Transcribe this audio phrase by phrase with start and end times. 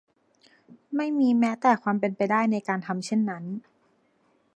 [0.95, 3.43] ไม่มีแม้แต่ความเป็นไปได้ในการทำเช่นนั้น